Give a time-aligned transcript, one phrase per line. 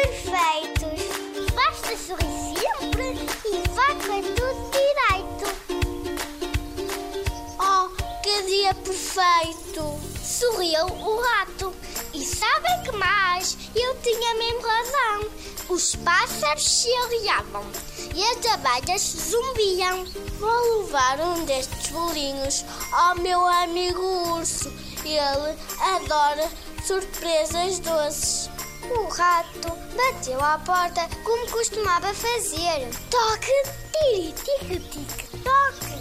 [0.00, 1.52] perfeitos.
[1.54, 2.40] Basta sorrir
[2.78, 3.08] sempre
[3.44, 5.46] e vai com tudo direito.
[7.58, 7.88] Oh,
[8.22, 10.00] que dia perfeito!
[10.22, 11.74] Sorriu o rato.
[12.14, 13.56] E sabem que mais?
[13.74, 15.30] Eu tinha mesmo razão.
[15.68, 17.64] Os pássaros chilreavam
[18.14, 20.04] e as abelhas zumbiam.
[20.38, 24.00] Vou levar um destes bolinhos ao meu amigo
[24.34, 24.72] urso.
[25.04, 25.56] Ele
[25.94, 26.50] adora
[26.84, 28.50] surpresas doces.
[28.88, 32.88] O rato bateu à porta como costumava fazer.
[33.10, 33.52] Toque,
[33.92, 36.00] tiri, tique, tique, toque.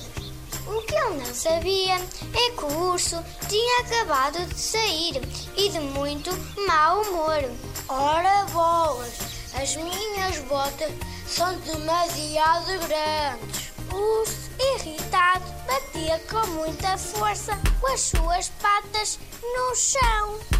[0.67, 5.21] O que ele não sabia é que o urso tinha acabado de sair
[5.57, 6.29] e de muito
[6.67, 7.43] mau humor.
[7.87, 9.13] Ora bolas,
[9.59, 10.91] as minhas botas
[11.27, 13.71] são demasiado grandes.
[13.91, 20.58] O urso, irritado, batia com muita força com as suas patas no chão.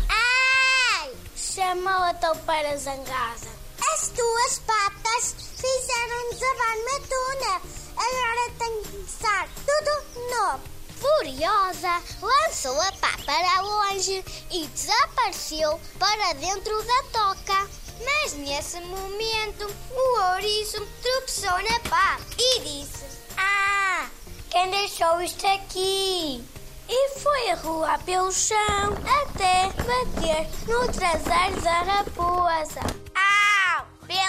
[1.59, 1.69] Ai!
[1.69, 3.47] chamou a toupeira zangada.
[3.93, 7.61] As tuas patas fizeram desabar uma tuna.
[7.97, 10.63] Agora tenho que começar tudo novo.
[10.99, 17.69] Furiosa, lançou a pá para longe e desapareceu para dentro da toca.
[18.03, 23.05] Mas nesse momento, o ouriço tropeçou na pá e disse:
[23.37, 24.09] Ah,
[24.49, 26.43] quem deixou isto aqui?
[26.91, 28.57] E foi a rua pelo chão
[29.21, 32.79] até bater no traseiro da raposa.
[33.13, 33.85] Au!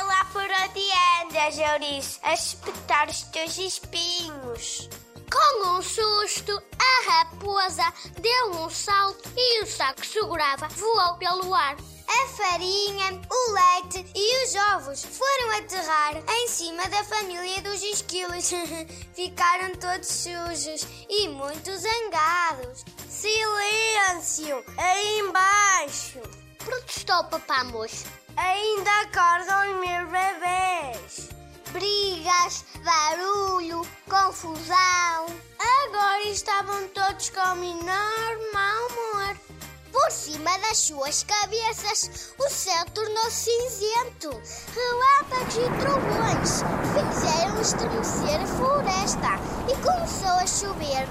[0.06, 0.82] Lá por onde
[1.22, 4.90] andas, Eurice, a espetar os teus espinhos.
[5.32, 7.84] Com um susto, a raposa
[8.20, 11.76] deu um salto e o saco segurava voou pelo ar.
[12.12, 18.50] A farinha, o leite e os ovos foram aterrar em cima da família dos esquilos.
[19.14, 22.84] Ficaram todos sujos e muito zangados.
[23.08, 24.64] Silêncio!
[24.76, 26.18] Aí embaixo!
[26.58, 28.06] Protestou Papá Moço.
[28.36, 31.28] Ainda acordam os meus bebês.
[31.70, 35.26] Brigas, barulho, confusão.
[35.60, 39.59] Agora estavam todos com o menor mau humor.
[40.00, 44.30] Por cima das suas cabeças, o céu tornou-se cinzento.
[44.74, 46.62] Relâmpagos e trovões
[46.94, 49.28] fizeram estremecer a floresta
[49.68, 51.06] e começou a chover.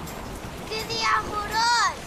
[0.67, 2.01] Que dia horroroso!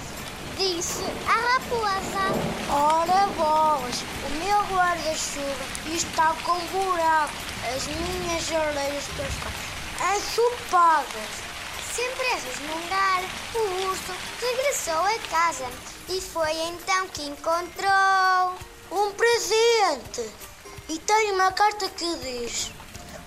[0.59, 2.25] Disse a raposa.
[2.69, 7.32] Ora bolas, o meu guarda-chuva está com buraco.
[7.75, 11.42] As minhas orelhas estão ensopadas.
[11.95, 13.23] Sempre a resmungar,
[13.55, 15.67] o urso regressou a casa
[16.09, 18.57] e foi então que encontrou
[18.91, 20.33] um presente.
[20.89, 22.71] E tem uma carta que diz: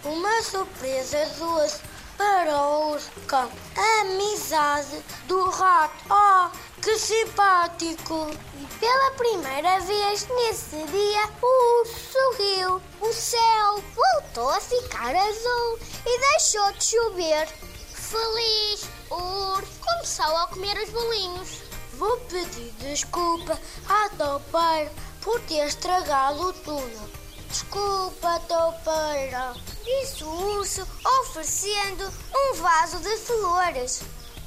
[0.04, 1.80] Uma surpresa doce
[2.18, 5.94] para o urso com a amizade do rato.
[6.10, 8.32] Oh, que simpático!
[8.60, 12.82] E pela primeira vez nesse dia, o urso sorriu.
[13.00, 17.75] O céu voltou a ficar azul e deixou de chover.
[18.08, 21.50] Feliz, urso começou a comer os bolinhos.
[21.94, 27.12] Vou pedir desculpa à toupeira por ter estragado tudo.
[27.50, 30.88] Desculpa, toupeira, disse o urso,
[31.22, 34.04] oferecendo um vaso de flores.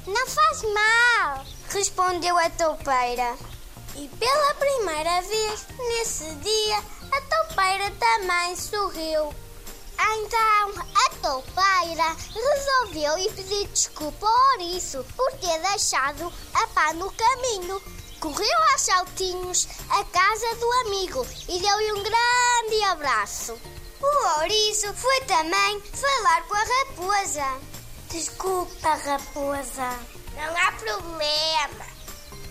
[0.07, 3.35] Não faz mal, respondeu a toupeira.
[3.95, 6.77] E pela primeira vez nesse dia,
[7.11, 9.35] a toupeira também sorriu.
[10.29, 17.11] Então a toupeira resolveu ir pedir desculpa ao ouriço por ter deixado a pá no
[17.11, 17.81] caminho.
[18.19, 23.59] Correu aos saltinhos à casa do amigo e deu-lhe um grande abraço.
[23.99, 27.61] O ouriço foi também falar com a raposa.
[28.11, 29.99] Desculpa, raposa.
[30.35, 31.87] Não há problema.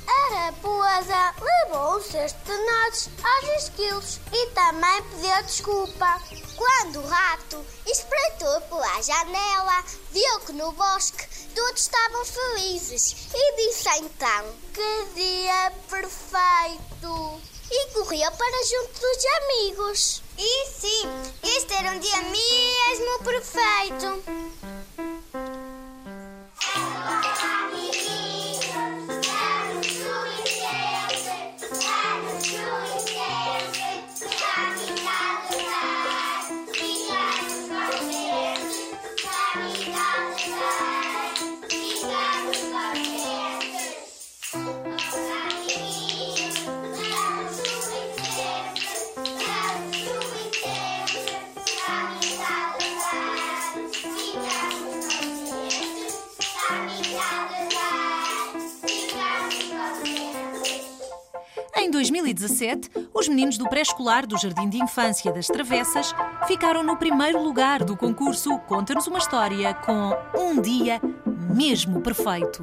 [0.08, 6.20] A raposa levou o cesto de nozes aos esquilos e também pediu desculpa.
[6.58, 11.25] Quando o rato espreitou pela janela, viu que no bosque
[11.55, 17.40] todos estavam felizes e disse então: Que dia perfeito!
[17.70, 20.22] E correu para junto dos amigos.
[20.37, 21.02] E sim,
[21.44, 24.77] este era um dia mesmo perfeito.
[61.99, 66.15] 2017, os meninos do pré-escolar do Jardim de Infância das Travessas
[66.47, 71.00] ficaram no primeiro lugar do concurso Conta-nos uma História com Um Dia
[71.53, 72.62] Mesmo Perfeito.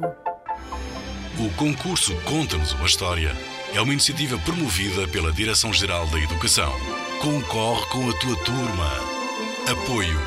[1.38, 3.36] O concurso Conta-nos uma História
[3.74, 6.72] é uma iniciativa promovida pela Direção-Geral da Educação.
[7.20, 8.90] Concorre com a tua turma.
[9.70, 10.18] Apoio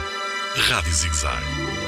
[0.56, 1.79] Rádio Zigzag.